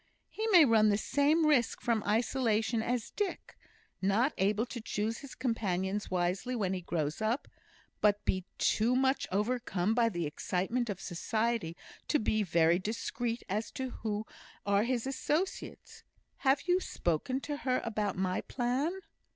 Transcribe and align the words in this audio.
He 0.29 0.47
may 0.47 0.65
run 0.65 0.89
the 0.89 0.97
same 0.97 1.45
risk 1.45 1.79
from 1.79 2.01
isolation 2.01 2.81
as 2.81 3.11
Dick: 3.11 3.55
not 4.01 4.35
be 4.35 4.41
able 4.45 4.65
to 4.65 4.81
choose 4.81 5.19
his 5.19 5.35
companions 5.35 6.09
wisely 6.09 6.55
when 6.55 6.73
he 6.73 6.81
grows 6.81 7.21
up, 7.21 7.47
but 8.01 8.25
be 8.25 8.43
too 8.57 8.95
much 8.95 9.27
overcome 9.31 9.93
by 9.93 10.09
the 10.09 10.25
excitement 10.25 10.89
of 10.89 10.99
society 10.99 11.77
to 12.07 12.17
be 12.17 12.41
very 12.41 12.79
discreet 12.79 13.43
as 13.47 13.69
to 13.73 13.91
who 13.91 14.25
are 14.65 14.85
his 14.85 15.05
associates. 15.05 16.01
Have 16.37 16.63
you 16.63 16.79
spoken 16.79 17.39
to 17.41 17.57
her 17.57 17.79
about 17.85 18.17
my 18.17 18.41
plan?" 18.41 19.01